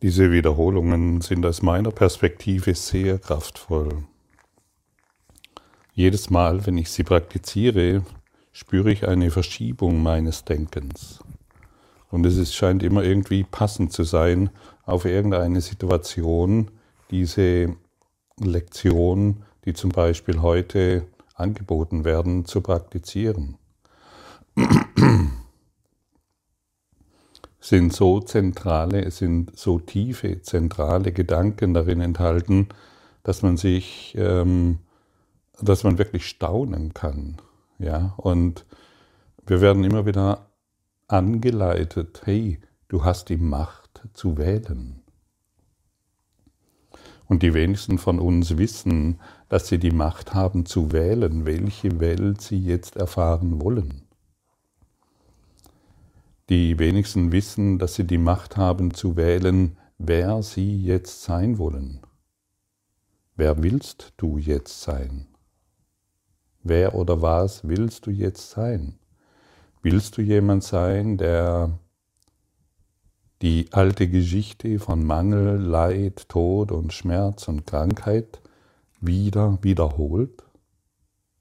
Diese 0.00 0.30
Wiederholungen 0.30 1.22
sind 1.22 1.44
aus 1.44 1.60
meiner 1.60 1.90
Perspektive 1.90 2.72
sehr 2.76 3.18
kraftvoll. 3.18 4.04
Jedes 5.92 6.30
Mal, 6.30 6.64
wenn 6.66 6.78
ich 6.78 6.90
sie 6.90 7.02
praktiziere, 7.02 8.04
spüre 8.52 8.92
ich 8.92 9.08
eine 9.08 9.32
Verschiebung 9.32 10.00
meines 10.00 10.44
Denkens. 10.44 11.18
Und 12.10 12.24
es 12.26 12.36
ist, 12.36 12.54
scheint 12.54 12.84
immer 12.84 13.02
irgendwie 13.02 13.42
passend 13.42 13.92
zu 13.92 14.04
sein 14.04 14.50
auf 14.84 15.04
irgendeine 15.04 15.60
Situation, 15.60 16.70
diese 17.10 17.74
Lektion, 18.38 19.42
die 19.64 19.74
zum 19.74 19.90
Beispiel 19.90 20.40
heute 20.40 21.08
angeboten 21.34 22.04
werden, 22.04 22.44
zu 22.44 22.60
praktizieren. 22.60 23.58
Sind 27.68 27.92
so 27.92 28.20
zentrale, 28.20 29.04
es 29.04 29.18
sind 29.18 29.58
so 29.58 29.78
tiefe, 29.78 30.40
zentrale 30.42 31.12
Gedanken 31.12 31.74
darin 31.74 32.00
enthalten, 32.00 32.68
dass 33.22 33.42
man 33.42 33.56
sich, 33.56 34.14
ähm, 34.18 34.78
dass 35.60 35.84
man 35.84 35.98
wirklich 35.98 36.26
staunen 36.26 36.94
kann. 36.94 37.36
Ja, 37.78 38.14
und 38.16 38.64
wir 39.46 39.60
werden 39.60 39.84
immer 39.84 40.06
wieder 40.06 40.46
angeleitet, 41.08 42.22
hey, 42.24 42.58
du 42.88 43.04
hast 43.04 43.28
die 43.28 43.36
Macht 43.36 44.02
zu 44.14 44.38
wählen. 44.38 45.02
Und 47.26 47.42
die 47.42 47.52
wenigsten 47.52 47.98
von 47.98 48.18
uns 48.18 48.56
wissen, 48.56 49.20
dass 49.50 49.68
sie 49.68 49.78
die 49.78 49.90
Macht 49.90 50.32
haben 50.32 50.64
zu 50.64 50.92
wählen, 50.92 51.44
welche 51.44 52.00
Welt 52.00 52.40
sie 52.40 52.58
jetzt 52.58 52.96
erfahren 52.96 53.60
wollen. 53.60 54.07
Die 56.48 56.78
wenigsten 56.78 57.30
wissen, 57.30 57.78
dass 57.78 57.94
sie 57.94 58.06
die 58.06 58.16
Macht 58.16 58.56
haben 58.56 58.94
zu 58.94 59.16
wählen, 59.16 59.76
wer 59.98 60.42
sie 60.42 60.82
jetzt 60.82 61.22
sein 61.22 61.58
wollen. 61.58 62.00
Wer 63.36 63.62
willst 63.62 64.14
du 64.16 64.38
jetzt 64.38 64.80
sein? 64.80 65.26
Wer 66.62 66.94
oder 66.94 67.20
was 67.20 67.68
willst 67.68 68.06
du 68.06 68.10
jetzt 68.10 68.50
sein? 68.50 68.98
Willst 69.82 70.16
du 70.16 70.22
jemand 70.22 70.64
sein, 70.64 71.18
der 71.18 71.78
die 73.42 73.68
alte 73.72 74.08
Geschichte 74.08 74.78
von 74.78 75.04
Mangel, 75.04 75.58
Leid, 75.60 76.30
Tod 76.30 76.72
und 76.72 76.94
Schmerz 76.94 77.46
und 77.48 77.66
Krankheit 77.66 78.40
wieder 79.02 79.58
wiederholt? 79.60 80.44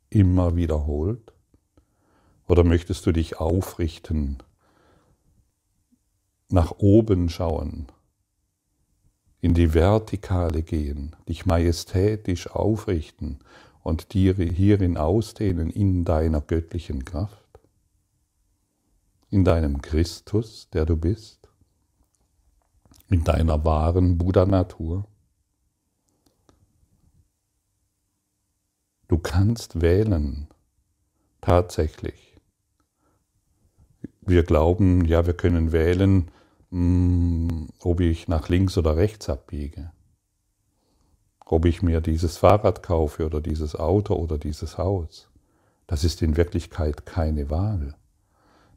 Immer 0.09 0.57
wiederholt? 0.57 1.31
Oder 2.49 2.65
möchtest 2.65 3.05
du 3.05 3.13
dich 3.13 3.39
aufrichten 3.39 4.43
nach 6.49 6.71
oben 6.77 7.29
schauen, 7.29 7.87
in 9.39 9.53
die 9.53 9.73
Vertikale 9.73 10.63
gehen, 10.63 11.15
dich 11.27 11.45
majestätisch 11.45 12.49
aufrichten 12.49 13.39
und 13.83 14.13
dir 14.13 14.33
hierin 14.35 14.97
ausdehnen 14.97 15.69
in 15.69 16.05
deiner 16.05 16.41
göttlichen 16.41 17.05
Kraft, 17.05 17.59
in 19.29 19.43
deinem 19.43 19.81
Christus, 19.81 20.69
der 20.71 20.85
du 20.85 20.97
bist, 20.97 21.49
in 23.09 23.23
deiner 23.23 23.63
wahren 23.63 24.17
Buddha-Natur. 24.17 25.05
Du 29.07 29.17
kannst 29.17 29.81
wählen, 29.81 30.47
tatsächlich. 31.39 32.35
Wir 34.21 34.43
glauben, 34.43 35.05
ja, 35.05 35.25
wir 35.25 35.33
können 35.33 35.71
wählen, 35.71 36.29
hm, 36.71 37.67
ob 37.81 37.99
ich 38.01 38.27
nach 38.27 38.49
links 38.49 38.77
oder 38.77 38.97
rechts 38.97 39.29
abbiege, 39.29 39.91
ob 41.45 41.65
ich 41.65 41.81
mir 41.81 42.01
dieses 42.01 42.37
Fahrrad 42.37 42.83
kaufe 42.83 43.25
oder 43.25 43.41
dieses 43.41 43.75
Auto 43.75 44.15
oder 44.15 44.37
dieses 44.37 44.77
Haus. 44.77 45.29
Das 45.87 46.03
ist 46.03 46.21
in 46.21 46.35
Wirklichkeit 46.35 47.05
keine 47.05 47.49
Wahl. 47.49 47.95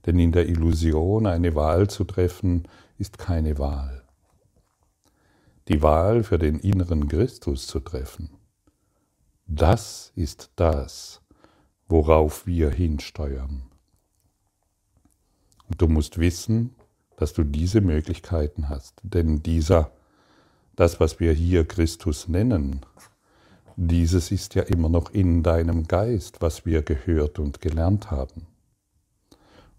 Denn 0.06 0.18
in 0.18 0.32
der 0.32 0.48
Illusion, 0.48 1.26
eine 1.26 1.54
Wahl 1.54 1.90
zu 1.90 2.04
treffen, 2.04 2.68
ist 2.96 3.18
keine 3.18 3.58
Wahl. 3.58 4.04
Die 5.68 5.82
Wahl 5.82 6.22
für 6.22 6.38
den 6.38 6.58
inneren 6.58 7.08
Christus 7.08 7.66
zu 7.66 7.80
treffen, 7.80 8.30
das 9.46 10.12
ist 10.14 10.52
das, 10.54 11.20
worauf 11.88 12.46
wir 12.46 12.70
hinsteuern. 12.70 13.64
Und 15.68 15.82
du 15.82 15.88
musst 15.88 16.18
wissen, 16.18 16.76
dass 17.20 17.34
du 17.34 17.44
diese 17.44 17.82
Möglichkeiten 17.82 18.70
hast. 18.70 18.98
Denn 19.02 19.42
dieser, 19.42 19.90
das, 20.74 21.00
was 21.00 21.20
wir 21.20 21.32
hier 21.32 21.66
Christus 21.68 22.28
nennen, 22.28 22.80
dieses 23.76 24.30
ist 24.30 24.54
ja 24.54 24.62
immer 24.62 24.88
noch 24.88 25.10
in 25.10 25.42
deinem 25.42 25.86
Geist, 25.86 26.40
was 26.40 26.64
wir 26.64 26.80
gehört 26.82 27.38
und 27.38 27.60
gelernt 27.60 28.10
haben. 28.10 28.46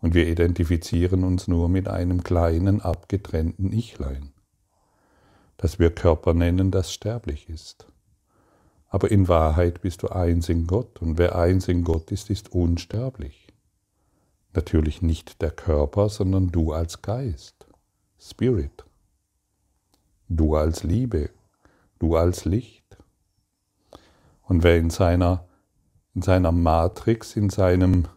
Und 0.01 0.13
wir 0.13 0.27
identifizieren 0.27 1.23
uns 1.23 1.47
nur 1.47 1.67
mit 1.67 1.87
einem 1.87 2.23
kleinen, 2.23 2.79
abgetrennten 2.79 3.73
Ichlein, 3.73 4.33
das 5.57 5.79
wir 5.79 5.89
Körper 5.89 6.35
nennen, 6.35 6.69
das 6.69 6.93
sterblich 6.93 7.49
ist. 7.49 7.87
Aber 8.87 9.09
in 9.09 9.27
Wahrheit 9.27 9.81
bist 9.81 10.03
du 10.03 10.09
eins 10.09 10.47
in 10.47 10.67
Gott, 10.67 11.01
und 11.01 11.17
wer 11.17 11.35
eins 11.35 11.67
in 11.67 11.83
Gott 11.83 12.11
ist, 12.11 12.29
ist 12.29 12.51
unsterblich. 12.51 13.50
Natürlich 14.53 15.01
nicht 15.01 15.41
der 15.41 15.51
Körper, 15.51 16.09
sondern 16.09 16.49
du 16.49 16.73
als 16.73 17.01
Geist, 17.01 17.67
Spirit. 18.19 18.85
Du 20.27 20.55
als 20.55 20.83
Liebe, 20.83 21.29
du 21.99 22.15
als 22.15 22.45
Licht. 22.45 22.97
Und 24.43 24.63
wer 24.63 24.77
in 24.77 24.89
seiner, 24.89 25.47
in 26.13 26.21
seiner 26.21 26.51
Matrix, 26.51 27.35
in 27.35 27.49
seinem, 27.49 28.07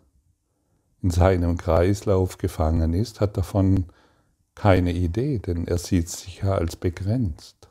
in 1.03 1.11
seinem 1.11 1.57
Kreislauf 1.57 2.39
gefangen 2.39 2.95
ist, 2.95 3.21
hat 3.21 3.37
davon 3.37 3.87
keine 4.55 4.93
Idee, 4.93 5.39
denn 5.39 5.67
er 5.67 5.79
sieht 5.79 6.09
sich 6.09 6.43
ja 6.43 6.55
als 6.55 6.77
begrenzt. 6.77 7.69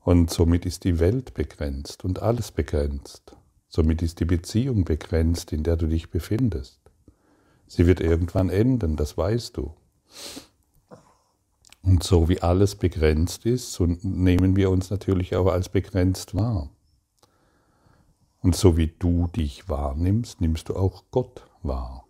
Und 0.00 0.30
somit 0.30 0.64
ist 0.66 0.84
die 0.84 1.00
Welt 1.00 1.34
begrenzt 1.34 2.04
und 2.04 2.22
alles 2.22 2.52
begrenzt. 2.52 3.36
Somit 3.68 4.02
ist 4.02 4.20
die 4.20 4.24
Beziehung 4.24 4.84
begrenzt, 4.84 5.52
in 5.52 5.62
der 5.62 5.76
du 5.76 5.86
dich 5.88 6.10
befindest. 6.10 6.85
Sie 7.66 7.86
wird 7.86 8.00
irgendwann 8.00 8.48
enden, 8.48 8.96
das 8.96 9.16
weißt 9.16 9.56
du. 9.56 9.74
Und 11.82 12.02
so 12.02 12.28
wie 12.28 12.40
alles 12.40 12.74
begrenzt 12.74 13.46
ist, 13.46 13.72
so 13.72 13.86
nehmen 13.86 14.56
wir 14.56 14.70
uns 14.70 14.90
natürlich 14.90 15.36
auch 15.36 15.46
als 15.46 15.68
begrenzt 15.68 16.34
wahr. 16.34 16.70
Und 18.40 18.56
so 18.56 18.76
wie 18.76 18.88
du 18.98 19.28
dich 19.28 19.68
wahrnimmst, 19.68 20.40
nimmst 20.40 20.68
du 20.68 20.76
auch 20.76 21.04
Gott 21.10 21.46
wahr. 21.62 22.06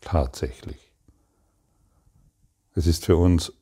Tatsächlich. 0.00 0.92
Es 2.74 2.86
ist 2.86 3.06
für 3.06 3.16
uns 3.16 3.52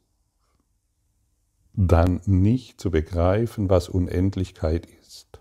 dann 1.72 2.20
nicht 2.26 2.80
zu 2.80 2.90
begreifen, 2.90 3.68
was 3.68 3.88
Unendlichkeit 3.88 4.86
ist, 4.86 5.40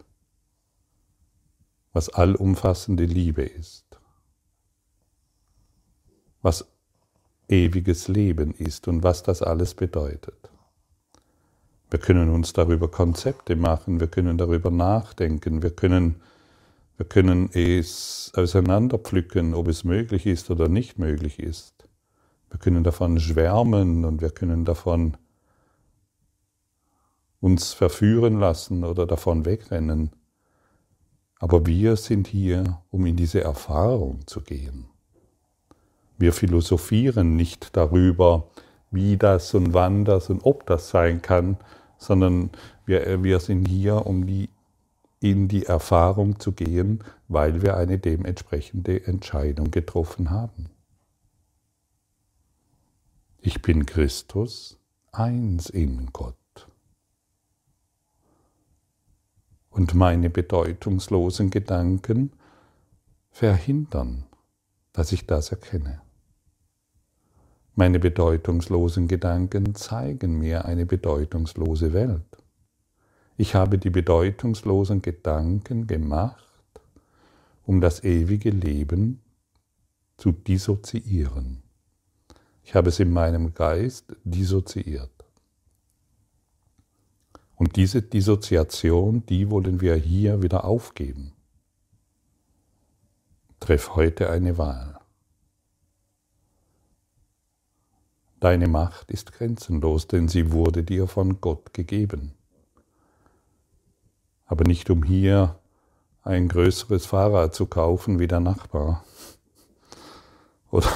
was 1.92 2.10
allumfassende 2.10 3.06
Liebe 3.06 3.44
ist 3.44 3.84
was 6.44 6.68
ewiges 7.50 8.08
Leben 8.08 8.54
ist 8.54 8.88
und 8.88 9.02
was 9.02 9.24
das 9.24 9.42
alles 9.42 9.74
bedeutet. 9.74 10.52
Wir 11.90 12.00
können 12.00 12.30
uns 12.30 12.54
darüber 12.54 12.90
Konzepte 12.90 13.56
machen, 13.56 14.00
wir 14.00 14.08
können 14.08 14.38
darüber 14.38 14.72
nachdenken, 14.72 15.62
wir 15.62 15.72
können, 15.72 16.22
wir 16.98 17.06
können 17.06 17.50
es 17.54 18.31
auseinanderpflücken, 18.36 19.54
ob 19.54 19.68
es 19.68 19.84
möglich 19.84 20.26
ist 20.26 20.50
oder 20.50 20.68
nicht 20.68 21.00
möglich 21.00 21.40
ist. 21.40 21.88
Wir 22.50 22.60
können 22.60 22.84
davon 22.84 23.20
schwärmen 23.20 24.06
und 24.06 24.22
wir 24.22 24.31
können 24.31 24.66
davon 24.66 25.18
uns 27.39 27.74
verführen 27.74 28.39
lassen 28.39 28.84
oder 28.84 29.06
davon 29.06 29.46
wegrennen. 29.46 30.12
Aber 31.39 31.66
wir 31.66 31.96
sind 31.96 32.28
hier, 32.28 32.81
um 32.89 33.06
in 33.06 33.16
diese 33.16 33.42
Erfahrung 33.42 34.25
zu 34.28 34.42
gehen. 34.42 34.93
Wir 36.24 36.31
philosophieren 36.31 37.36
nicht 37.36 37.75
darüber, 37.75 38.48
wie 38.92 39.18
das 39.18 39.54
und 39.56 39.74
wann 39.74 40.06
das 40.06 40.30
und 40.30 40.46
ob 40.46 40.66
das 40.66 40.90
sein 40.90 41.22
kann, 41.22 41.58
sondern 41.98 42.50
wir, 42.86 43.22
wir 43.25 43.42
sind 43.42 43.68
hier, 43.68 44.06
um 44.06 44.25
die, 44.25 44.50
in 45.20 45.50
die 45.50 45.66
Erfahrung 45.66 46.40
zu 46.40 46.54
gehen, 46.54 47.04
weil 47.28 47.62
wir 47.62 47.75
eine 47.75 48.00
dementsprechende 48.00 49.06
Entscheidung 49.06 49.70
getroffen 49.70 50.30
haben. 50.30 50.70
Ich 53.42 53.62
bin 53.62 53.86
Christus, 53.86 54.80
eins 55.12 55.70
in 55.70 56.06
Gott. 56.14 56.38
Und 59.70 59.94
meine 59.94 60.30
bedeutungslosen 60.30 61.50
Gedanken 61.50 62.31
verhindern, 63.30 64.24
dass 64.94 65.12
ich 65.12 65.28
das 65.28 65.52
erkenne. 65.52 66.02
Meine 67.75 68.00
bedeutungslosen 68.00 69.08
Gedanken 69.08 69.74
zeigen 69.74 70.38
mir 70.38 70.66
eine 70.66 70.86
bedeutungslose 70.86 71.92
Welt. 71.92 72.22
Ich 73.36 73.56
habe 73.56 73.80
die 73.80 73.90
bedeutungslosen 73.90 75.02
Gedanken 75.02 75.88
gemacht, 75.88 76.46
um 77.66 77.81
das 77.81 78.04
ewige 78.04 78.52
Leben 78.52 79.24
zu 80.18 80.31
dissoziieren. 80.31 81.64
Ich 82.64 82.75
habe 82.75 82.90
es 82.90 83.00
in 83.00 83.12
meinem 83.12 83.56
Geist 83.56 84.16
dissoziiert. 84.24 85.10
Und 87.56 87.75
diese 87.75 88.04
Dissoziation, 88.04 89.25
die 89.25 89.50
wollen 89.50 89.81
wir 89.81 89.96
hier 89.96 90.44
wieder 90.44 90.64
aufgeben. 90.66 91.34
Treff 93.60 93.96
heute 93.96 94.30
eine 94.30 94.60
Wahl. 94.60 94.93
Deine 98.44 98.68
Macht 98.68 99.10
ist 99.10 99.31
grenzenlos, 99.31 100.07
denn 100.07 100.28
sie 100.28 100.51
wurde 100.51 100.84
dir 100.84 101.07
von 101.07 101.40
Gott 101.40 101.74
gegeben. 101.74 102.34
Aber 104.45 104.66
nicht 104.66 104.90
um 104.90 105.04
hier 105.04 105.57
ein 106.24 106.50
größeres 106.50 107.06
Fahrrad 107.06 107.56
zu 107.56 107.68
kaufen 107.68 108.19
wie 108.19 108.28
der 108.28 108.42
Nachbar. 108.42 109.06
Oder, 110.72 110.90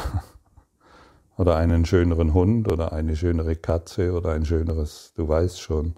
oder 1.38 1.56
einen 1.56 1.86
schöneren 1.86 2.34
Hund 2.34 2.70
oder 2.70 2.92
eine 2.92 3.16
schönere 3.16 3.56
Katze 3.56 4.12
oder 4.12 4.34
ein 4.34 4.46
schöneres, 4.46 5.14
du 5.16 5.28
weißt 5.30 5.62
schon 5.62 5.96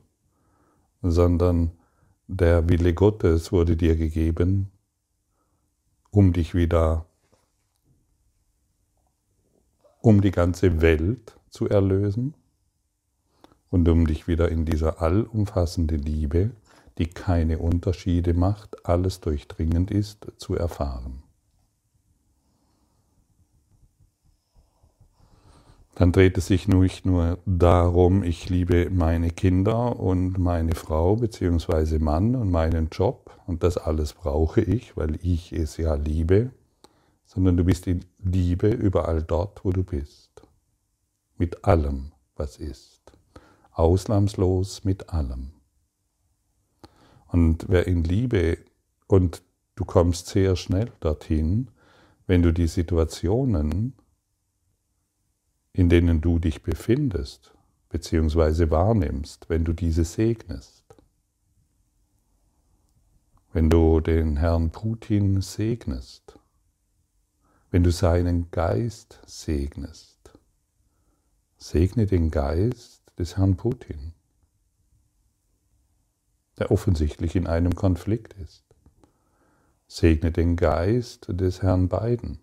sondern 1.01 1.71
der 2.27 2.69
Wille 2.69 2.93
Gottes 2.93 3.51
wurde 3.51 3.75
dir 3.75 3.95
gegeben, 3.95 4.71
um 6.11 6.33
dich 6.33 6.53
wieder, 6.53 7.05
um 10.01 10.21
die 10.21 10.31
ganze 10.31 10.81
Welt 10.81 11.38
zu 11.49 11.67
erlösen 11.67 12.33
und 13.69 13.87
um 13.89 14.07
dich 14.07 14.27
wieder 14.27 14.49
in 14.49 14.65
dieser 14.65 15.01
allumfassende 15.01 15.95
Liebe, 15.95 16.51
die 16.97 17.07
keine 17.07 17.59
Unterschiede 17.59 18.33
macht, 18.33 18.85
alles 18.85 19.21
durchdringend 19.21 19.91
ist, 19.91 20.27
zu 20.37 20.55
erfahren. 20.55 21.23
dann 25.99 26.13
dreht 26.13 26.37
es 26.37 26.47
sich 26.47 26.69
nicht 26.69 27.05
nur 27.05 27.39
darum, 27.45 28.23
ich 28.23 28.49
liebe 28.49 28.89
meine 28.89 29.31
Kinder 29.31 29.99
und 29.99 30.37
meine 30.39 30.73
Frau 30.73 31.17
bzw. 31.17 31.99
Mann 31.99 32.37
und 32.37 32.49
meinen 32.49 32.87
Job 32.89 33.37
und 33.47 33.63
das 33.63 33.75
alles 33.75 34.13
brauche 34.13 34.61
ich, 34.61 34.95
weil 34.95 35.19
ich 35.21 35.51
es 35.51 35.75
ja 35.75 35.95
liebe, 35.95 36.51
sondern 37.25 37.57
du 37.57 37.65
bist 37.65 37.85
in 37.85 38.05
Liebe 38.23 38.69
überall 38.69 39.21
dort, 39.23 39.65
wo 39.65 39.73
du 39.73 39.83
bist. 39.83 40.28
Mit 41.39 41.65
allem, 41.65 42.11
was 42.35 42.57
ist. 42.57 43.01
Ausnahmslos 43.71 44.83
mit 44.83 45.09
allem. 45.09 45.53
Und 47.29 47.65
wer 47.67 47.87
in 47.87 48.03
Liebe, 48.03 48.59
und 49.07 49.41
du 49.73 49.85
kommst 49.85 50.27
sehr 50.27 50.55
schnell 50.55 50.91
dorthin, 50.99 51.71
wenn 52.27 52.43
du 52.43 52.53
die 52.53 52.67
Situationen 52.67 53.95
in 55.79 55.87
denen 55.87 56.19
du 56.19 56.39
dich 56.39 56.61
befindest, 56.61 57.53
beziehungsweise 57.87 58.69
wahrnimmst, 58.69 59.49
wenn 59.49 59.63
du 59.63 59.71
diese 59.71 60.03
segnest. 60.03 60.83
Wenn 63.53 63.69
du 63.69 64.01
den 64.01 64.35
Herrn 64.35 64.71
Putin 64.71 65.41
segnest, 65.41 66.37
wenn 67.71 67.83
du 67.83 67.91
seinen 67.91 68.51
Geist 68.51 69.19
segnest, 69.25 70.18
segne 71.61 72.05
den 72.05 72.31
Geist 72.31 73.11
des 73.19 73.35
Herrn 73.35 73.57
Putin, 73.57 74.13
der 76.57 76.71
offensichtlich 76.71 77.35
in 77.35 77.47
einem 77.47 77.75
Konflikt 77.75 78.33
ist. 78.33 78.63
Segne 79.87 80.31
den 80.31 80.55
Geist 80.55 81.27
des 81.29 81.61
Herrn 81.61 81.89
Biden. 81.89 82.39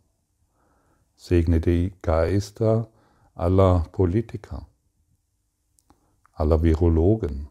Segne 1.17 1.61
die 1.61 1.95
Geister 2.03 2.91
aller 3.35 3.87
Politiker, 3.91 4.67
aller 6.35 6.63
Virologen, 6.63 7.49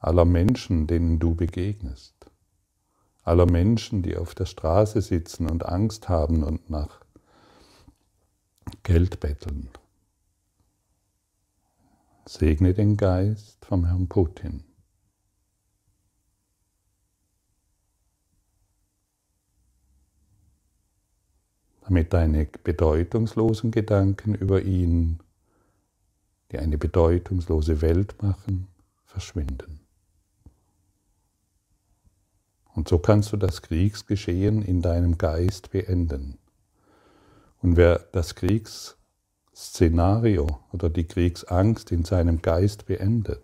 aller 0.00 0.26
Menschen, 0.26 0.86
denen 0.86 1.18
du 1.18 1.34
begegnest, 1.34 2.14
aller 3.24 3.46
Menschen, 3.46 4.02
die 4.02 4.18
auf 4.18 4.34
der 4.34 4.44
Straße 4.44 5.00
sitzen 5.00 5.48
und 5.48 5.64
Angst 5.64 6.10
haben 6.10 6.42
und 6.42 6.68
nach 6.68 7.00
Geld 8.82 9.20
betteln. 9.20 9.70
Segne 12.28 12.74
den 12.74 12.96
Geist 12.96 13.64
vom 13.64 13.86
Herrn 13.86 14.08
Putin. 14.08 14.64
damit 21.86 22.12
deine 22.12 22.46
bedeutungslosen 22.64 23.70
Gedanken 23.70 24.34
über 24.34 24.62
ihn, 24.62 25.20
die 26.50 26.58
eine 26.58 26.78
bedeutungslose 26.78 27.80
Welt 27.80 28.20
machen, 28.20 28.66
verschwinden. 29.04 29.78
Und 32.74 32.88
so 32.88 32.98
kannst 32.98 33.32
du 33.32 33.36
das 33.36 33.62
Kriegsgeschehen 33.62 34.62
in 34.62 34.82
deinem 34.82 35.16
Geist 35.16 35.70
beenden. 35.70 36.38
Und 37.62 37.76
wer 37.76 38.00
das 38.10 38.34
Kriegsszenario 39.56 40.60
oder 40.70 40.90
die 40.90 41.04
Kriegsangst 41.04 41.90
in 41.90 42.04
seinem 42.04 42.42
Geist 42.42 42.84
beendet, 42.84 43.42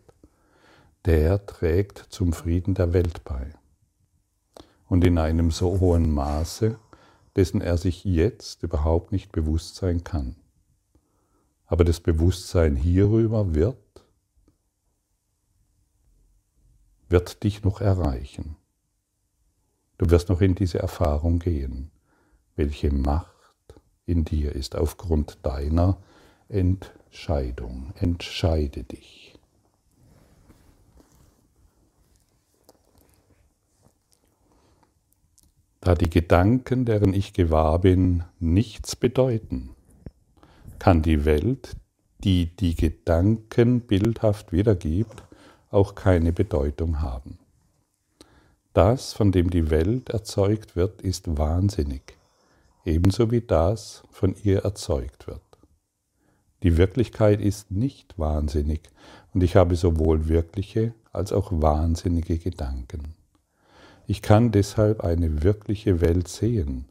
der 1.07 1.47
trägt 1.47 2.07
zum 2.11 2.35
Frieden 2.35 2.75
der 2.75 2.93
Welt 2.93 3.25
bei. 3.25 3.55
Und 4.91 5.05
in 5.05 5.17
einem 5.17 5.51
so 5.51 5.81
hohen 5.81 6.13
Maße, 6.13 6.79
dessen 7.35 7.63
er 7.63 7.79
sich 7.79 8.05
jetzt 8.05 8.63
überhaupt 8.63 9.11
nicht 9.11 9.33
bewusst 9.33 9.77
sein 9.77 10.05
kann. 10.05 10.37
Aber 11.65 11.83
das 11.83 11.99
Bewusstsein 11.99 12.77
hierüber 12.77 13.55
wird, 13.55 14.05
wird 17.09 17.43
dich 17.43 17.65
noch 17.65 17.81
erreichen. 17.81 18.57
Du 19.97 20.11
wirst 20.11 20.29
noch 20.29 20.43
in 20.43 20.55
diese 20.55 20.79
Erfahrung 20.79 21.39
gehen, 21.39 21.91
welche 22.55 22.93
Macht 22.93 23.32
in 24.13 24.25
dir 24.25 24.53
ist 24.53 24.77
aufgrund 24.77 25.39
deiner 25.43 25.97
Entscheidung. 26.49 27.93
Entscheide 27.97 28.85
dich. 28.85 29.35
Da 35.81 35.97
die 35.97 36.11
Gedanken, 36.11 36.85
deren 36.85 37.13
ich 37.13 37.33
gewahr 37.33 37.81
bin, 37.81 38.23
nichts 38.39 38.95
bedeuten, 38.95 39.71
kann 40.79 41.03
die 41.03 41.25
Welt, 41.25 41.77
die 42.23 42.55
die 42.55 42.77
Gedanken 42.77 43.81
bildhaft 43.81 44.53
wiedergibt, 44.53 45.25
auch 45.71 45.95
keine 45.95 46.33
Bedeutung 46.33 47.01
haben. 47.01 47.39
Das, 48.75 49.13
von 49.13 49.33
dem 49.33 49.51
die 49.51 49.71
Welt 49.71 50.11
erzeugt 50.11 50.77
wird, 50.77 51.03
ist 51.03 51.37
wahnsinnig, 51.37 52.17
ebenso 52.85 53.31
wie 53.31 53.41
das 53.41 54.03
von 54.11 54.35
ihr 54.43 54.61
erzeugt 54.61 55.27
wird. 55.27 55.41
Die 56.63 56.77
Wirklichkeit 56.77 57.41
ist 57.41 57.71
nicht 57.71 58.19
wahnsinnig 58.19 58.89
und 59.35 59.43
ich 59.43 59.57
habe 59.57 59.75
sowohl 59.75 60.29
wirkliche 60.29 60.95
als 61.13 61.33
auch 61.33 61.51
wahnsinnige 61.53 62.39
Gedanken. 62.39 63.15
Ich 64.07 64.23
kann 64.23 64.53
deshalb 64.53 65.03
eine 65.03 65.43
wirkliche 65.43 66.01
Welt 66.01 66.29
sehen, 66.29 66.87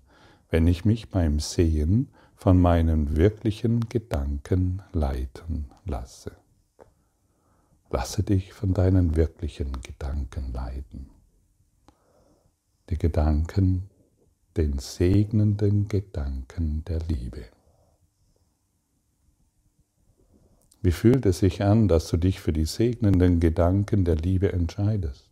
wenn 0.50 0.67
ich 0.67 0.86
mich 0.86 1.10
beim 1.10 1.39
Sehen 1.39 2.10
von 2.36 2.60
meinen 2.60 3.15
wirklichen 3.15 3.88
Gedanken 3.88 4.81
leiten 4.91 5.69
lasse. 5.86 6.31
Lasse 7.91 8.24
dich 8.24 8.53
von 8.53 8.74
deinen 8.74 9.15
wirklichen 9.15 9.81
Gedanken 9.81 10.51
leiten. 10.51 11.10
Die 12.89 12.98
Gedanken, 12.98 13.90
den 14.58 14.79
segnenden 14.79 15.88
Gedanken 15.88 16.84
der 16.86 17.00
Liebe. 17.00 17.46
Wie 20.81 20.91
fühlt 20.91 21.25
es 21.25 21.39
sich 21.39 21.62
an, 21.62 21.88
dass 21.88 22.08
du 22.10 22.17
dich 22.17 22.39
für 22.39 22.53
die 22.53 22.65
segnenden 22.65 23.39
Gedanken 23.39 24.03
der 24.03 24.15
Liebe 24.15 24.51
entscheidest? 24.51 25.31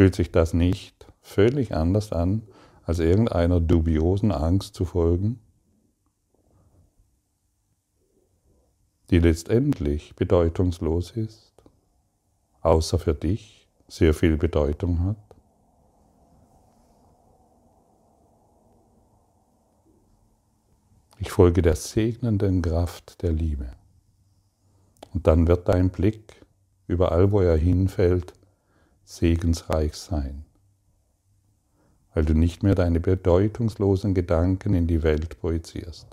fühlt 0.00 0.14
sich 0.14 0.30
das 0.32 0.54
nicht 0.54 1.06
völlig 1.20 1.74
anders 1.74 2.10
an, 2.10 2.42
als 2.84 3.00
irgendeiner 3.00 3.60
dubiosen 3.60 4.32
Angst 4.32 4.74
zu 4.74 4.86
folgen, 4.86 5.40
die 9.10 9.18
letztendlich 9.18 10.14
bedeutungslos 10.14 11.10
ist, 11.10 11.49
außer 12.62 12.98
für 12.98 13.14
dich 13.14 13.68
sehr 13.88 14.14
viel 14.14 14.36
Bedeutung 14.36 15.04
hat? 15.04 15.16
Ich 21.18 21.30
folge 21.30 21.60
der 21.60 21.76
segnenden 21.76 22.62
Kraft 22.62 23.20
der 23.22 23.32
Liebe. 23.32 23.72
Und 25.12 25.26
dann 25.26 25.46
wird 25.48 25.68
dein 25.68 25.90
Blick, 25.90 26.46
überall 26.86 27.30
wo 27.30 27.40
er 27.40 27.56
hinfällt, 27.56 28.32
segensreich 29.04 29.96
sein, 29.96 30.44
weil 32.14 32.24
du 32.24 32.32
nicht 32.32 32.62
mehr 32.62 32.74
deine 32.74 33.00
bedeutungslosen 33.00 34.14
Gedanken 34.14 34.72
in 34.72 34.86
die 34.86 35.02
Welt 35.02 35.40
projizierst, 35.40 36.06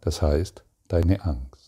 das 0.00 0.22
heißt 0.22 0.64
deine 0.88 1.22
Angst. 1.22 1.59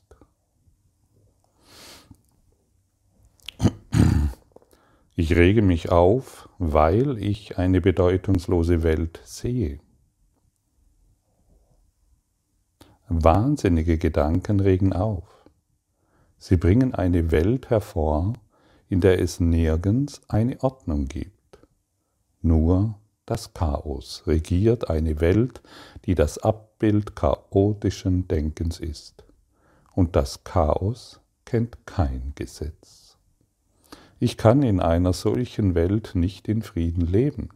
Ich 5.14 5.36
rege 5.36 5.60
mich 5.60 5.90
auf, 5.90 6.48
weil 6.58 7.18
ich 7.18 7.58
eine 7.58 7.82
bedeutungslose 7.82 8.82
Welt 8.82 9.20
sehe. 9.24 9.78
Wahnsinnige 13.08 13.98
Gedanken 13.98 14.60
regen 14.60 14.94
auf. 14.94 15.46
Sie 16.38 16.56
bringen 16.56 16.94
eine 16.94 17.30
Welt 17.30 17.68
hervor, 17.68 18.32
in 18.88 19.02
der 19.02 19.20
es 19.20 19.38
nirgends 19.38 20.22
eine 20.28 20.62
Ordnung 20.62 21.08
gibt. 21.08 21.58
Nur 22.40 22.98
das 23.26 23.52
Chaos 23.52 24.22
regiert 24.26 24.88
eine 24.88 25.20
Welt, 25.20 25.60
die 26.06 26.14
das 26.14 26.38
Abbild 26.38 27.14
chaotischen 27.14 28.28
Denkens 28.28 28.80
ist. 28.80 29.24
Und 29.94 30.16
das 30.16 30.42
Chaos 30.42 31.20
kennt 31.44 31.86
kein 31.86 32.32
Gesetz. 32.34 33.01
Ich 34.22 34.36
kann 34.36 34.62
in 34.62 34.78
einer 34.78 35.12
solchen 35.12 35.74
Welt 35.74 36.12
nicht 36.14 36.46
in 36.46 36.62
Frieden 36.62 37.08
leben. 37.08 37.48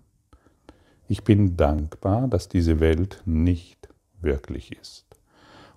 Ich 1.07 1.23
bin 1.23 1.57
dankbar, 1.57 2.27
dass 2.27 2.49
diese 2.49 2.81
Welt 2.81 3.23
nicht 3.25 3.89
wirklich 4.21 4.73
ist 4.73 5.07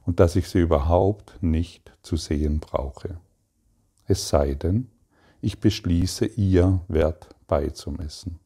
und 0.07 0.19
dass 0.19 0.35
ich 0.35 0.49
sie 0.49 0.61
überhaupt 0.61 1.37
nicht 1.41 1.91
zu 2.01 2.15
sehen 2.15 2.59
brauche. 2.59 3.19
Es 4.07 4.29
sei 4.29 4.55
denn, 4.55 4.87
ich 5.41 5.59
beschließe 5.59 6.25
ihr 6.25 6.81
Wert 6.87 7.35
beizumessen. 7.45 8.39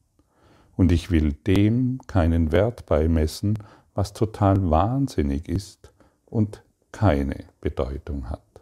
Und 0.75 0.91
ich 0.91 1.12
will 1.12 1.31
dem 1.47 2.01
keinen 2.07 2.51
Wert 2.51 2.85
beimessen, 2.85 3.57
was 3.93 4.12
total 4.12 4.69
wahnsinnig 4.69 5.47
ist 5.47 5.93
und 6.25 6.62
keine 6.91 7.45
Bedeutung 7.62 8.29
hat. 8.29 8.52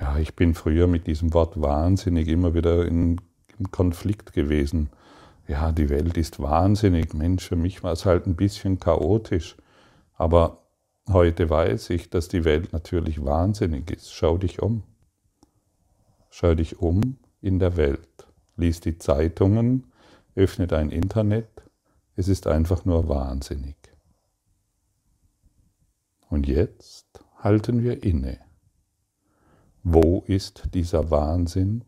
Ja, 0.00 0.18
ich 0.18 0.34
bin 0.34 0.54
früher 0.54 0.86
mit 0.86 1.06
diesem 1.06 1.34
Wort 1.34 1.60
wahnsinnig 1.60 2.28
immer 2.28 2.54
wieder 2.54 2.86
in, 2.86 3.20
Konflikt 3.70 4.32
gewesen. 4.32 4.88
Ja, 5.46 5.70
die 5.72 5.90
Welt 5.90 6.16
ist 6.16 6.40
wahnsinnig. 6.40 7.12
Mensch, 7.12 7.46
für 7.46 7.56
mich 7.56 7.82
war 7.82 7.92
es 7.92 8.06
halt 8.06 8.26
ein 8.26 8.34
bisschen 8.34 8.80
chaotisch. 8.80 9.56
Aber 10.14 10.62
heute 11.10 11.50
weiß 11.50 11.90
ich, 11.90 12.08
dass 12.08 12.28
die 12.28 12.44
Welt 12.44 12.72
natürlich 12.72 13.22
wahnsinnig 13.22 13.90
ist. 13.90 14.14
Schau 14.14 14.38
dich 14.38 14.62
um. 14.62 14.82
Schau 16.30 16.54
dich 16.54 16.80
um 16.80 17.18
in 17.42 17.58
der 17.58 17.76
Welt. 17.76 18.26
Lies 18.56 18.80
die 18.80 18.96
Zeitungen, 18.96 19.92
öffne 20.34 20.66
dein 20.66 20.90
Internet. 20.90 21.50
Es 22.16 22.28
ist 22.28 22.46
einfach 22.46 22.86
nur 22.86 23.08
wahnsinnig. 23.08 23.76
Und 26.30 26.46
jetzt 26.46 27.22
halten 27.38 27.82
wir 27.82 28.02
inne. 28.02 28.38
Wo 29.92 30.22
ist 30.28 30.72
dieser 30.72 31.10
Wahnsinn? 31.10 31.82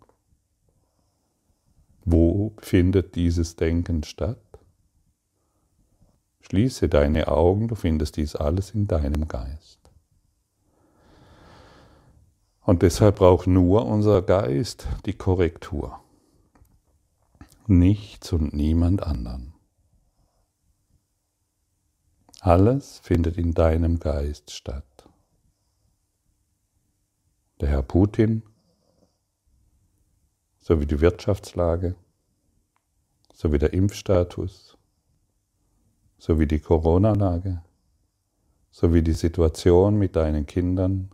Wo 2.04 2.52
findet 2.58 3.14
dieses 3.14 3.54
Denken 3.54 4.02
statt? 4.02 4.42
Schließe 6.40 6.88
deine 6.88 7.28
Augen, 7.28 7.68
du 7.68 7.76
findest 7.76 8.16
dies 8.16 8.34
alles 8.34 8.72
in 8.72 8.88
deinem 8.88 9.28
Geist. 9.28 9.78
Und 12.62 12.82
deshalb 12.82 13.18
braucht 13.18 13.46
nur 13.46 13.86
unser 13.86 14.20
Geist 14.20 14.88
die 15.06 15.14
Korrektur. 15.14 16.00
Nichts 17.68 18.32
und 18.32 18.52
niemand 18.52 19.04
anderen. 19.04 19.54
Alles 22.40 22.98
findet 22.98 23.38
in 23.38 23.54
deinem 23.54 24.00
Geist 24.00 24.50
statt. 24.50 24.91
Der 27.62 27.70
Herr 27.70 27.82
Putin, 27.82 28.42
sowie 30.58 30.84
die 30.84 31.00
Wirtschaftslage, 31.00 31.94
sowie 33.32 33.58
der 33.60 33.72
Impfstatus, 33.72 34.76
sowie 36.18 36.46
die 36.46 36.58
Corona-Lage, 36.58 37.62
sowie 38.72 39.00
die 39.00 39.12
Situation 39.12 39.96
mit 39.96 40.16
deinen 40.16 40.44
Kindern, 40.44 41.10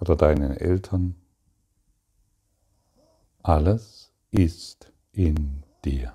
oder 0.00 0.16
deinen 0.16 0.50
Eltern. 0.54 1.14
Alles 3.42 4.12
ist 4.32 4.92
in 5.12 5.62
dir. 5.86 6.12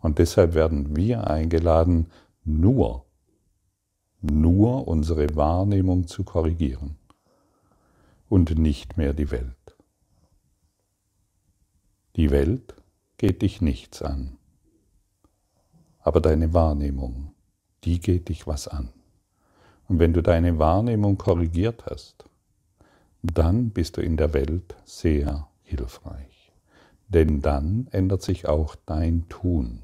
Und 0.00 0.18
deshalb 0.18 0.54
werden 0.54 0.96
wir 0.96 1.26
eingeladen, 1.26 2.10
nur, 2.42 3.04
nur 4.22 4.88
unsere 4.88 5.36
Wahrnehmung 5.36 6.06
zu 6.06 6.24
korrigieren 6.24 6.96
und 8.28 8.58
nicht 8.58 8.96
mehr 8.96 9.12
die 9.12 9.30
Welt. 9.30 9.76
Die 12.16 12.30
Welt 12.30 12.74
geht 13.18 13.42
dich 13.42 13.60
nichts 13.60 14.02
an, 14.02 14.38
aber 16.00 16.20
deine 16.20 16.54
Wahrnehmung, 16.54 17.34
die 17.84 18.00
geht 18.00 18.28
dich 18.28 18.46
was 18.46 18.68
an. 18.68 18.90
Und 19.88 19.98
wenn 19.98 20.12
du 20.12 20.22
deine 20.22 20.58
Wahrnehmung 20.58 21.18
korrigiert 21.18 21.86
hast, 21.86 22.24
dann 23.22 23.70
bist 23.70 23.96
du 23.96 24.02
in 24.02 24.16
der 24.16 24.34
Welt 24.34 24.76
sehr 24.84 25.48
hilfreich. 25.62 26.52
Denn 27.08 27.40
dann 27.40 27.88
ändert 27.92 28.22
sich 28.22 28.48
auch 28.48 28.74
dein 28.86 29.28
Tun. 29.28 29.82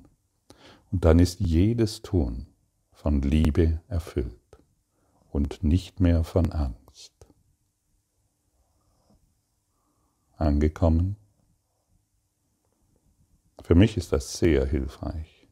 Und 0.90 1.04
dann 1.04 1.18
ist 1.18 1.40
jedes 1.40 2.02
Tun 2.02 2.46
von 2.92 3.22
Liebe 3.22 3.80
erfüllt 3.88 4.36
und 5.30 5.62
nicht 5.62 6.00
mehr 6.00 6.24
von 6.24 6.52
Angst. 6.52 6.81
Angekommen? 10.42 11.16
Für 13.62 13.74
mich 13.74 13.96
ist 13.96 14.12
das 14.12 14.38
sehr 14.38 14.66
hilfreich 14.66 15.48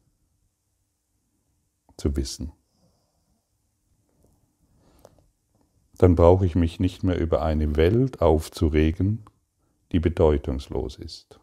zu 1.97 2.15
wissen. 2.15 2.51
dann 6.01 6.15
brauche 6.15 6.47
ich 6.47 6.55
mich 6.55 6.79
nicht 6.79 7.03
mehr 7.03 7.19
über 7.19 7.43
eine 7.43 7.75
Welt 7.75 8.23
aufzuregen, 8.23 9.23
die 9.91 9.99
bedeutungslos 9.99 10.97
ist. 10.97 11.39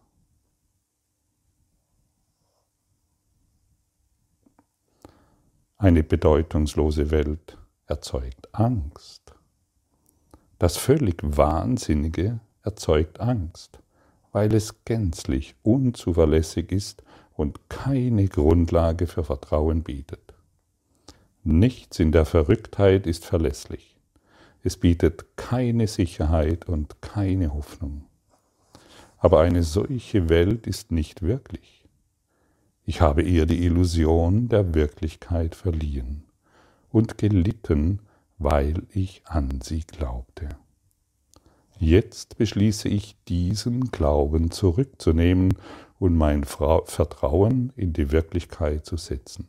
Eine 5.77 6.03
bedeutungslose 6.03 7.13
Welt 7.13 7.57
erzeugt 7.87 8.53
Angst. 8.53 9.33
Das 10.59 10.77
völlig 10.77 11.21
Wahnsinnige 11.23 12.41
erzeugt 12.69 13.19
Angst, 13.19 13.79
weil 14.31 14.55
es 14.55 14.85
gänzlich 14.85 15.55
unzuverlässig 15.63 16.71
ist 16.71 17.03
und 17.35 17.71
keine 17.71 18.29
Grundlage 18.29 19.07
für 19.07 19.25
Vertrauen 19.25 19.83
bietet. 19.83 20.35
Nichts 21.45 21.99
in 21.99 22.13
der 22.13 22.27
Verrücktheit 22.27 23.07
ist 23.07 23.25
verlässlich. 23.25 23.97
Es 24.63 24.77
bietet 24.77 25.37
keine 25.37 25.87
Sicherheit 25.87 26.69
und 26.69 27.01
keine 27.01 27.55
Hoffnung. 27.55 28.05
Aber 29.17 29.41
eine 29.41 29.63
solche 29.63 30.29
Welt 30.29 30.67
ist 30.67 30.93
nicht 30.93 31.23
wirklich. 31.23 31.87
Ich 32.85 33.01
habe 33.01 33.23
ihr 33.23 33.47
die 33.47 33.65
Illusion 33.65 34.51
der 34.51 34.75
Wirklichkeit 34.75 35.55
verliehen 35.55 36.25
und 36.91 37.17
gelitten, 37.17 38.01
weil 38.37 38.83
ich 38.93 39.23
an 39.25 39.61
sie 39.63 39.81
glaubte. 39.81 40.51
Jetzt 41.79 42.39
beschließe 42.39 42.89
ich, 42.89 43.17
diesen 43.29 43.93
Glauben 43.93 44.51
zurückzunehmen 44.51 45.55
und 46.01 46.17
mein 46.17 46.45
Vertrauen 46.45 47.73
in 47.77 47.93
die 47.93 48.11
Wirklichkeit 48.11 48.85
zu 48.85 48.97
setzen. 48.97 49.47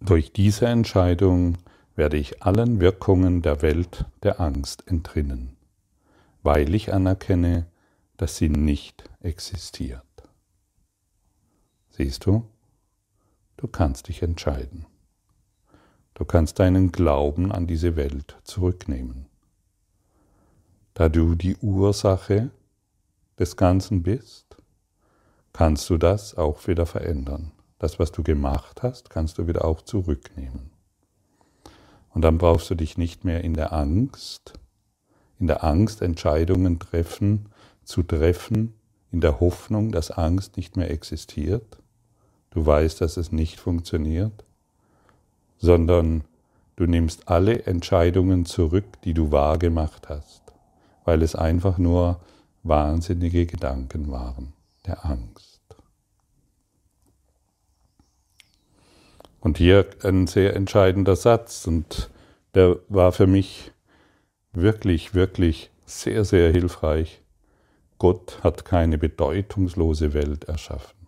Durch 0.00 0.32
diese 0.32 0.66
Entscheidung 0.66 1.58
werde 1.96 2.16
ich 2.16 2.42
allen 2.42 2.80
Wirkungen 2.80 3.42
der 3.42 3.60
Welt 3.62 4.04
der 4.22 4.40
Angst 4.40 4.84
entrinnen, 4.86 5.56
weil 6.42 6.74
ich 6.74 6.92
anerkenne, 6.92 7.66
dass 8.16 8.36
sie 8.36 8.48
nicht 8.48 9.04
existiert. 9.20 10.02
Siehst 11.90 12.24
du, 12.24 12.46
du 13.56 13.66
kannst 13.66 14.08
dich 14.08 14.22
entscheiden. 14.22 14.86
Du 16.14 16.24
kannst 16.24 16.58
deinen 16.58 16.92
Glauben 16.92 17.50
an 17.50 17.66
diese 17.66 17.96
Welt 17.96 18.36
zurücknehmen. 18.44 19.26
Da 21.02 21.08
du 21.08 21.34
die 21.34 21.56
Ursache 21.56 22.50
des 23.36 23.56
Ganzen 23.56 24.04
bist, 24.04 24.56
kannst 25.52 25.90
du 25.90 25.98
das 25.98 26.36
auch 26.36 26.68
wieder 26.68 26.86
verändern. 26.86 27.50
Das, 27.80 27.98
was 27.98 28.12
du 28.12 28.22
gemacht 28.22 28.84
hast, 28.84 29.10
kannst 29.10 29.38
du 29.38 29.48
wieder 29.48 29.64
auch 29.64 29.82
zurücknehmen. 29.82 30.70
Und 32.14 32.22
dann 32.22 32.38
brauchst 32.38 32.70
du 32.70 32.76
dich 32.76 32.98
nicht 32.98 33.24
mehr 33.24 33.42
in 33.42 33.54
der 33.54 33.72
Angst, 33.72 34.52
in 35.40 35.48
der 35.48 35.64
Angst 35.64 36.02
Entscheidungen 36.02 36.78
treffen, 36.78 37.48
zu 37.82 38.04
treffen, 38.04 38.72
in 39.10 39.20
der 39.20 39.40
Hoffnung, 39.40 39.90
dass 39.90 40.12
Angst 40.12 40.56
nicht 40.56 40.76
mehr 40.76 40.92
existiert. 40.92 41.78
Du 42.50 42.64
weißt, 42.64 43.00
dass 43.00 43.16
es 43.16 43.32
nicht 43.32 43.58
funktioniert, 43.58 44.44
sondern 45.58 46.22
du 46.76 46.86
nimmst 46.86 47.28
alle 47.28 47.64
Entscheidungen 47.64 48.44
zurück, 48.46 49.02
die 49.02 49.14
du 49.14 49.32
wahrgemacht 49.32 50.08
hast, 50.08 50.51
weil 51.04 51.22
es 51.22 51.34
einfach 51.34 51.78
nur 51.78 52.20
wahnsinnige 52.62 53.46
Gedanken 53.46 54.10
waren, 54.10 54.52
der 54.86 55.04
Angst. 55.04 55.60
Und 59.40 59.58
hier 59.58 59.86
ein 60.04 60.26
sehr 60.28 60.54
entscheidender 60.54 61.16
Satz 61.16 61.66
und 61.66 62.10
der 62.54 62.78
war 62.88 63.10
für 63.12 63.26
mich 63.26 63.72
wirklich, 64.52 65.14
wirklich 65.14 65.70
sehr, 65.84 66.24
sehr 66.24 66.52
hilfreich. 66.52 67.22
Gott 67.98 68.38
hat 68.42 68.64
keine 68.64 68.98
bedeutungslose 68.98 70.12
Welt 70.12 70.44
erschaffen. 70.44 71.06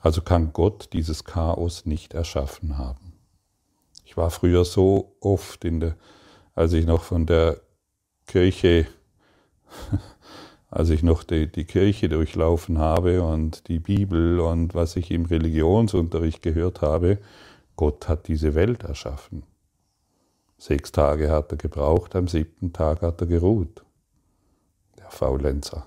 Also 0.00 0.20
kann 0.20 0.52
Gott 0.52 0.90
dieses 0.92 1.24
Chaos 1.24 1.86
nicht 1.86 2.12
erschaffen 2.12 2.76
haben. 2.76 3.14
Ich 4.04 4.18
war 4.18 4.30
früher 4.30 4.66
so 4.66 5.16
oft 5.20 5.64
in 5.64 5.80
der, 5.80 5.96
als 6.54 6.74
ich 6.74 6.84
noch 6.84 7.02
von 7.02 7.24
der 7.24 7.60
Kirche 8.26 8.86
als 10.74 10.90
ich 10.90 11.02
noch 11.02 11.22
die, 11.22 11.46
die 11.46 11.64
Kirche 11.64 12.08
durchlaufen 12.08 12.78
habe 12.78 13.22
und 13.22 13.68
die 13.68 13.78
Bibel 13.78 14.40
und 14.40 14.74
was 14.74 14.96
ich 14.96 15.10
im 15.10 15.24
Religionsunterricht 15.24 16.42
gehört 16.42 16.82
habe, 16.82 17.18
Gott 17.76 18.08
hat 18.08 18.28
diese 18.28 18.54
Welt 18.54 18.82
erschaffen. 18.82 19.44
Sechs 20.58 20.90
Tage 20.92 21.30
hat 21.30 21.52
er 21.52 21.58
gebraucht, 21.58 22.16
am 22.16 22.28
siebten 22.28 22.72
Tag 22.72 23.02
hat 23.02 23.20
er 23.20 23.26
geruht. 23.26 23.84
Der 24.98 25.10
Faulenzer. 25.10 25.86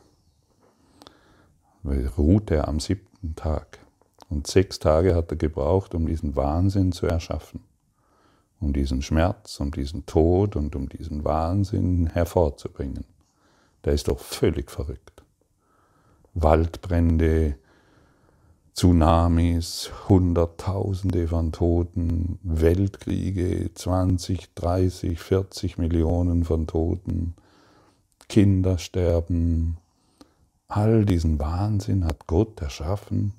Ruht 2.17 2.51
er 2.51 2.67
am 2.67 2.79
siebten 2.79 3.36
Tag. 3.36 3.79
Und 4.29 4.48
sechs 4.48 4.79
Tage 4.79 5.15
hat 5.15 5.32
er 5.32 5.38
gebraucht, 5.38 5.96
um 5.96 6.06
diesen 6.06 6.36
Wahnsinn 6.36 6.91
zu 6.91 7.08
erschaffen. 7.08 7.62
Um 8.60 8.74
diesen 8.74 9.02
Schmerz, 9.02 9.60
um 9.60 9.72
diesen 9.72 10.06
Tod 10.06 10.56
und 10.56 10.76
um 10.76 10.90
diesen 10.90 11.24
Wahnsinn 11.24 12.08
hervorzubringen 12.08 13.06
der 13.88 13.94
ist 13.94 14.10
doch 14.10 14.20
völlig 14.20 14.70
verrückt. 14.70 15.24
Waldbrände, 16.34 17.58
Tsunamis, 18.74 19.92
Hunderttausende 20.10 21.30
von 21.30 21.54
Toten, 21.54 22.38
Weltkriege, 22.44 23.72
20, 23.74 24.54
30, 24.56 25.18
40 25.18 25.78
Millionen 25.78 26.44
von 26.44 26.68
Toten, 26.68 27.34
Kinder 28.28 28.78
sterben. 28.78 29.78
All 30.68 31.06
diesen 31.06 31.40
Wahnsinn 31.40 32.04
hat 32.04 32.28
Gott 32.28 32.62
erschaffen. 32.62 33.32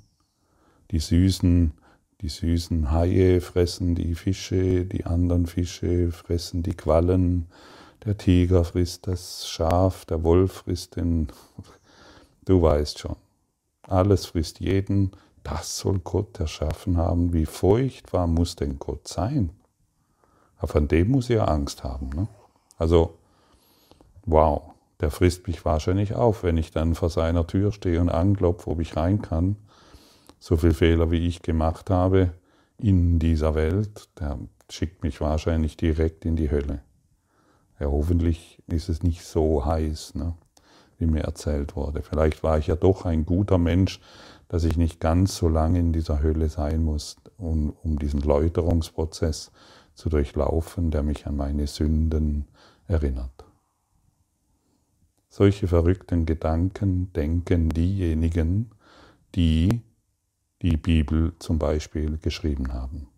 Die 0.93 0.99
süßen, 0.99 1.75
die 2.21 2.29
süßen 2.29 2.91
Haie 2.91 3.41
fressen 3.41 3.95
die 3.95 4.15
Fische, 4.15 4.85
die 4.85 5.07
anderen 5.07 5.47
Fische 5.47 6.11
fressen 6.11 6.63
die 6.63 6.75
Quallen, 6.75 7.47
der 8.05 8.17
Tiger 8.17 8.65
frisst 8.65 9.07
das 9.07 9.49
Schaf, 9.49 10.05
der 10.05 10.25
Wolf 10.25 10.65
frisst 10.65 10.97
den, 10.97 11.29
du 12.45 12.63
weißt 12.63 12.99
schon, 12.99 13.17
alles 13.83 14.27
frisst 14.27 14.61
jeden, 14.61 15.13
das 15.43 15.79
soll 15.79 16.01
Gott 16.01 16.39
erschaffen 16.41 16.97
haben. 16.97 17.33
Wie 17.33 17.47
furchtbar 17.47 18.27
muss 18.27 18.57
denn 18.57 18.79
Gott 18.79 19.09
sein? 19.09 19.51
Aber 20.59 20.69
von 20.69 20.89
dem 20.89 21.11
muss 21.11 21.31
er 21.31 21.49
Angst 21.49 21.85
haben. 21.85 22.11
Ne? 22.11 22.29
Also, 22.77 23.15
wow, 24.27 24.75
der 25.01 25.11
frisst 25.11 25.47
mich 25.47 25.65
wahrscheinlich 25.65 26.15
auf, 26.15 26.43
wenn 26.43 26.57
ich 26.57 26.71
dann 26.71 26.95
vor 26.95 27.09
seiner 27.09 27.47
Tür 27.47 27.73
stehe 27.73 28.01
und 28.01 28.09
anklopfe, 28.09 28.71
ob 28.71 28.81
ich 28.81 28.97
rein 28.97 29.23
kann. 29.23 29.57
So 30.41 30.57
viele 30.57 30.75
Fehler, 30.75 31.11
wie 31.11 31.27
ich 31.27 31.43
gemacht 31.43 31.91
habe 31.91 32.33
in 32.79 33.19
dieser 33.19 33.55
Welt, 33.55 34.09
der 34.19 34.39
schickt 34.71 35.03
mich 35.03 35.21
wahrscheinlich 35.21 35.77
direkt 35.77 36.25
in 36.25 36.37
die 36.37 36.51
Hölle. 36.51 36.81
Ja, 37.81 37.87
hoffentlich 37.87 38.63
ist 38.67 38.89
es 38.89 39.03
nicht 39.03 39.25
so 39.25 39.65
heiß, 39.65 40.15
ne, 40.15 40.35
wie 40.99 41.07
mir 41.07 41.23
erzählt 41.23 41.77
wurde. 41.77 42.03
Vielleicht 42.03 42.43
war 42.43 42.59
ich 42.59 42.67
ja 42.67 42.77
doch 42.77 43.05
ein 43.05 43.25
guter 43.25 43.59
Mensch, 43.59 44.01
dass 44.49 44.65
ich 44.65 44.77
nicht 44.77 45.01
ganz 45.01 45.37
so 45.37 45.49
lange 45.49 45.79
in 45.79 45.93
dieser 45.93 46.23
Hölle 46.23 46.49
sein 46.49 46.83
muss, 46.83 47.17
um, 47.37 47.75
um 47.83 47.99
diesen 47.99 48.21
Läuterungsprozess 48.21 49.53
zu 49.95 50.09
durchlaufen, 50.09 50.91
der 50.91 51.03
mich 51.03 51.27
an 51.27 51.37
meine 51.37 51.67
Sünden 51.67 52.47
erinnert. 52.87 53.45
Solche 55.29 55.69
verrückten 55.69 56.25
Gedanken 56.25 57.13
denken 57.13 57.69
diejenigen, 57.69 58.71
die 59.35 59.83
die 60.63 60.77
Bibel 60.77 61.33
zum 61.39 61.59
Beispiel 61.59 62.19
geschrieben 62.19 62.73
haben. 62.73 63.09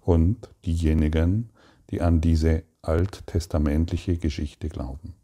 Und 0.00 0.50
diejenigen, 0.64 1.50
die 1.90 2.00
an 2.00 2.20
diese 2.20 2.64
alttestamentliche 2.82 4.18
Geschichte 4.18 4.68
glauben. 4.68 5.14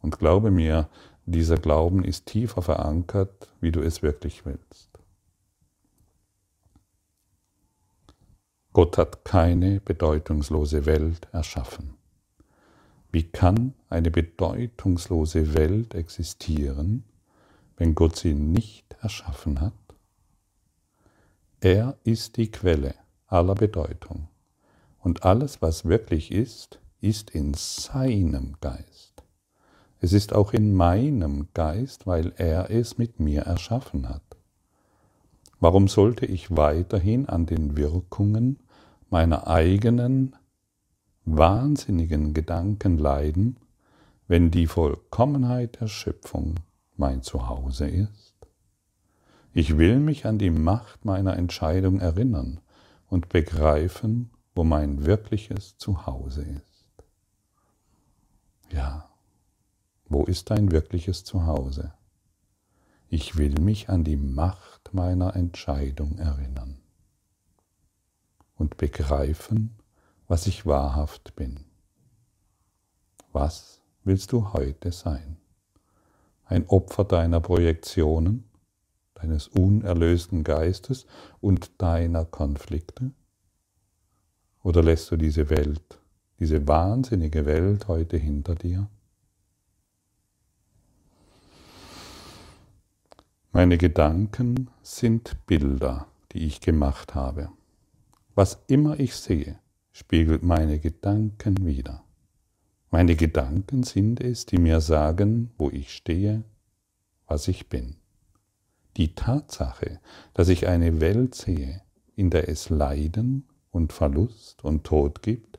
Und 0.00 0.18
glaube 0.18 0.50
mir, 0.50 0.88
dieser 1.26 1.56
Glauben 1.56 2.04
ist 2.04 2.26
tiefer 2.26 2.60
verankert, 2.60 3.48
wie 3.60 3.72
du 3.72 3.80
es 3.80 4.02
wirklich 4.02 4.44
willst. 4.44 4.90
Gott 8.74 8.98
hat 8.98 9.24
keine 9.24 9.80
bedeutungslose 9.80 10.84
Welt 10.84 11.28
erschaffen. 11.32 11.94
Wie 13.12 13.22
kann 13.22 13.72
eine 13.88 14.10
bedeutungslose 14.10 15.54
Welt 15.54 15.94
existieren, 15.94 17.04
wenn 17.76 17.94
Gott 17.94 18.16
sie 18.16 18.34
nicht 18.34 18.96
erschaffen 19.00 19.60
hat? 19.60 19.72
Er 21.60 21.96
ist 22.04 22.36
die 22.36 22.50
Quelle 22.50 22.94
aller 23.26 23.54
Bedeutung. 23.54 24.28
Und 24.98 25.24
alles, 25.24 25.60
was 25.62 25.84
wirklich 25.84 26.30
ist, 26.30 26.80
ist 27.00 27.30
in 27.30 27.54
seinem 27.54 28.56
Geist. 28.60 29.22
Es 30.00 30.12
ist 30.12 30.34
auch 30.34 30.52
in 30.52 30.74
meinem 30.74 31.48
Geist, 31.54 32.06
weil 32.06 32.32
er 32.36 32.70
es 32.70 32.98
mit 32.98 33.20
mir 33.20 33.42
erschaffen 33.42 34.08
hat. 34.08 34.22
Warum 35.60 35.88
sollte 35.88 36.26
ich 36.26 36.54
weiterhin 36.54 37.26
an 37.28 37.46
den 37.46 37.76
Wirkungen 37.76 38.58
meiner 39.08 39.46
eigenen 39.46 40.36
wahnsinnigen 41.24 42.34
Gedanken 42.34 42.98
leiden, 42.98 43.56
wenn 44.28 44.50
die 44.50 44.66
Vollkommenheit 44.66 45.80
der 45.80 45.88
Schöpfung 45.88 46.56
mein 46.96 47.22
Zuhause 47.22 47.88
ist? 47.88 48.34
Ich 49.52 49.78
will 49.78 50.00
mich 50.00 50.26
an 50.26 50.38
die 50.38 50.50
Macht 50.50 51.04
meiner 51.04 51.36
Entscheidung 51.36 52.00
erinnern 52.00 52.60
und 53.08 53.28
begreifen, 53.28 54.30
wo 54.54 54.64
mein 54.64 55.04
wirkliches 55.04 55.76
Zuhause 55.78 56.42
ist. 56.42 57.04
Ja, 58.70 59.08
wo 60.06 60.24
ist 60.24 60.50
dein 60.50 60.72
wirkliches 60.72 61.24
Zuhause? 61.24 61.92
Ich 63.08 63.36
will 63.36 63.60
mich 63.60 63.88
an 63.88 64.02
die 64.02 64.16
Macht 64.16 64.92
meiner 64.92 65.36
Entscheidung 65.36 66.18
erinnern 66.18 66.80
und 68.56 68.76
begreifen, 68.76 69.78
was 70.26 70.46
ich 70.46 70.66
wahrhaft 70.66 71.36
bin. 71.36 71.64
Was 73.32 73.80
willst 74.02 74.32
du 74.32 74.52
heute 74.52 74.90
sein? 74.90 75.36
Ein 76.46 76.66
Opfer 76.68 77.04
deiner 77.04 77.40
Projektionen, 77.40 78.44
deines 79.14 79.48
unerlösten 79.48 80.44
Geistes 80.44 81.06
und 81.40 81.80
deiner 81.80 82.24
Konflikte? 82.24 83.12
Oder 84.62 84.82
lässt 84.82 85.10
du 85.10 85.16
diese 85.16 85.50
Welt, 85.50 85.98
diese 86.38 86.66
wahnsinnige 86.68 87.46
Welt 87.46 87.88
heute 87.88 88.16
hinter 88.16 88.54
dir? 88.54 88.88
Meine 93.52 93.78
Gedanken 93.78 94.68
sind 94.82 95.46
Bilder, 95.46 96.06
die 96.32 96.44
ich 96.46 96.60
gemacht 96.60 97.14
habe. 97.14 97.50
Was 98.34 98.58
immer 98.66 98.98
ich 98.98 99.14
sehe, 99.14 99.60
spiegelt 99.92 100.42
meine 100.42 100.80
Gedanken 100.80 101.64
wider. 101.64 102.03
Meine 102.94 103.16
Gedanken 103.16 103.82
sind 103.82 104.20
es, 104.20 104.46
die 104.46 104.56
mir 104.56 104.80
sagen, 104.80 105.50
wo 105.58 105.68
ich 105.68 105.92
stehe, 105.92 106.44
was 107.26 107.48
ich 107.48 107.68
bin. 107.68 107.96
Die 108.96 109.16
Tatsache, 109.16 109.98
dass 110.32 110.46
ich 110.46 110.68
eine 110.68 111.00
Welt 111.00 111.34
sehe, 111.34 111.82
in 112.14 112.30
der 112.30 112.48
es 112.48 112.70
Leiden 112.70 113.48
und 113.72 113.92
Verlust 113.92 114.62
und 114.62 114.84
Tod 114.84 115.22
gibt, 115.22 115.58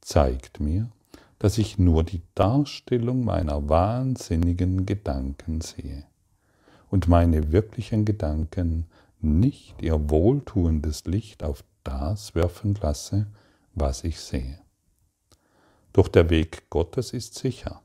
zeigt 0.00 0.60
mir, 0.60 0.90
dass 1.38 1.58
ich 1.58 1.78
nur 1.78 2.02
die 2.02 2.22
Darstellung 2.34 3.26
meiner 3.26 3.68
wahnsinnigen 3.68 4.86
Gedanken 4.86 5.60
sehe. 5.60 6.06
und 6.88 7.08
meine 7.08 7.52
wirklichen 7.52 8.06
Gedanken 8.06 8.86
nicht 9.20 9.82
ihr 9.82 10.08
wohltuendes 10.08 11.04
Licht 11.04 11.42
auf 11.44 11.62
das 11.84 12.34
werfen 12.34 12.74
lasse, 12.80 13.26
was 13.74 14.02
ich 14.02 14.18
sehe. 14.18 14.60
Doch 15.92 16.08
der 16.08 16.30
Weg 16.30 16.70
Gottes 16.70 17.12
ist 17.12 17.34
sicher. 17.34 17.82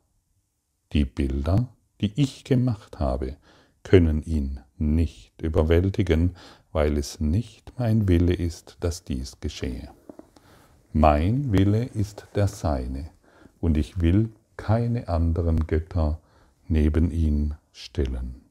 Die 0.94 1.06
Bilder, 1.06 1.68
die 2.02 2.12
ich 2.16 2.44
gemacht 2.44 3.00
habe, 3.00 3.38
können 3.84 4.24
ihn 4.24 4.60
nicht 4.78 5.42
überwältigen, 5.42 6.36
weil 6.72 6.98
es 6.98 7.20
nicht 7.20 7.74
mein 7.78 8.08
Wille 8.08 8.34
ist, 8.34 8.78
dass 8.82 9.04
dies 9.04 9.40
geschehe. 9.40 9.90
Mein 10.92 11.52
Wille 11.52 11.86
ist 11.86 12.28
der 12.36 12.48
seine, 12.48 13.10
und 13.60 13.78
ich 13.78 14.02
will 14.02 14.30
keine 14.58 15.08
anderen 15.08 15.68
Götter 15.68 16.20
neben 16.68 17.12
ihn 17.12 17.56
stellen. 17.72 18.42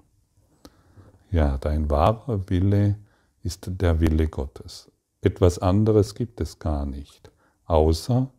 Ja, 1.31 1.59
dein 1.59 1.91
wahrer 1.91 2.49
Wille 2.49 2.97
ist 3.43 3.69
der 3.81 4.01
Wille 4.01 4.29
Gottes. 4.29 4.91
Etwas 5.21 5.59
anderes 5.59 6.15
gibt 6.15 6.41
es 6.41 6.59
gar 6.59 6.87
nicht, 6.87 7.31
außer, 7.67 8.31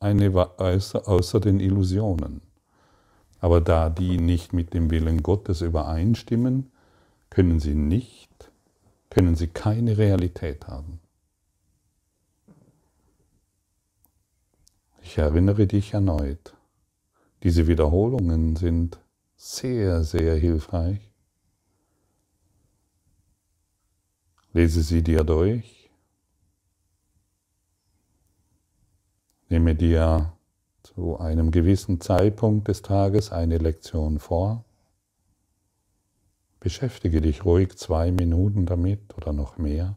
eine, 0.00 0.58
außer, 0.58 1.08
außer 1.08 1.40
den 1.40 1.60
Illusionen. 1.60 2.42
Aber 3.40 3.60
da 3.60 3.90
die 3.90 4.18
nicht 4.18 4.52
mit 4.52 4.74
dem 4.74 4.90
Willen 4.90 5.22
Gottes 5.22 5.60
übereinstimmen, 5.60 6.70
können 7.30 7.60
sie 7.60 7.74
nicht, 7.74 8.50
können 9.10 9.36
sie 9.36 9.48
keine 9.48 9.98
Realität 9.98 10.66
haben. 10.68 11.00
Ich 15.02 15.18
erinnere 15.18 15.66
dich 15.66 15.94
erneut, 15.94 16.54
diese 17.42 17.66
Wiederholungen 17.68 18.56
sind 18.56 18.98
sehr, 19.36 20.02
sehr 20.02 20.34
hilfreich. 20.36 21.00
Lese 24.52 24.82
sie 24.82 25.02
dir 25.02 25.22
durch. 25.22 25.85
Nehme 29.48 29.74
dir 29.74 30.32
zu 30.82 31.18
einem 31.18 31.50
gewissen 31.50 32.00
Zeitpunkt 32.00 32.68
des 32.68 32.82
Tages 32.82 33.32
eine 33.32 33.58
Lektion 33.58 34.18
vor. 34.18 34.64
Beschäftige 36.60 37.20
dich 37.20 37.44
ruhig 37.44 37.76
zwei 37.76 38.10
Minuten 38.10 38.66
damit 38.66 39.16
oder 39.16 39.32
noch 39.32 39.58
mehr. 39.58 39.96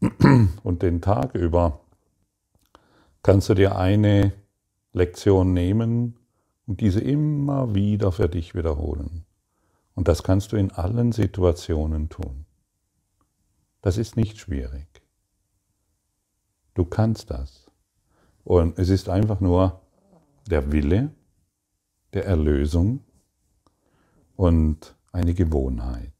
Und 0.62 0.82
den 0.82 1.00
Tag 1.00 1.34
über 1.34 1.80
kannst 3.22 3.48
du 3.50 3.54
dir 3.54 3.76
eine 3.76 4.32
Lektion 4.92 5.52
nehmen 5.52 6.16
und 6.66 6.80
diese 6.80 7.00
immer 7.00 7.74
wieder 7.74 8.10
für 8.12 8.28
dich 8.28 8.54
wiederholen. 8.54 9.24
Und 9.94 10.08
das 10.08 10.22
kannst 10.22 10.52
du 10.52 10.56
in 10.56 10.72
allen 10.72 11.12
Situationen 11.12 12.08
tun. 12.08 12.46
Das 13.82 13.98
ist 13.98 14.16
nicht 14.16 14.38
schwierig. 14.38 14.88
Du 16.74 16.84
kannst 16.84 17.30
das. 17.30 17.69
Und 18.44 18.78
es 18.78 18.88
ist 18.88 19.08
einfach 19.08 19.40
nur 19.40 19.80
der 20.48 20.72
Wille 20.72 21.12
der 22.12 22.26
Erlösung 22.26 23.04
und 24.36 24.96
eine 25.12 25.34
Gewohnheit, 25.34 26.12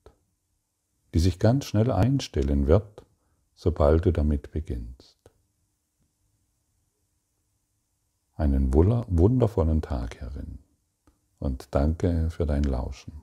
die 1.14 1.18
sich 1.18 1.38
ganz 1.38 1.64
schnell 1.64 1.90
einstellen 1.90 2.68
wird, 2.68 3.04
sobald 3.54 4.04
du 4.04 4.12
damit 4.12 4.52
beginnst. 4.52 5.20
einen 8.40 8.72
wundervollen 8.72 9.82
Tag, 9.82 10.18
Herrin. 10.18 10.58
Und 11.38 11.74
danke 11.74 12.30
für 12.30 12.46
dein 12.46 12.64
Lauschen. 12.64 13.22